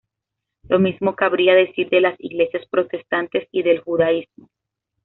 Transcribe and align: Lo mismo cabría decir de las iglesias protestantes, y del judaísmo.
Lo 0.63 0.79
mismo 0.79 1.15
cabría 1.15 1.53
decir 1.53 1.87
de 1.91 2.01
las 2.01 2.15
iglesias 2.19 2.65
protestantes, 2.71 3.47
y 3.51 3.61
del 3.61 3.81
judaísmo. 3.81 4.49